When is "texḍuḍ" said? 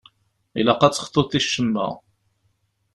0.93-1.29